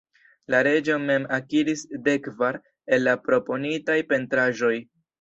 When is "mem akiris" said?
1.03-1.85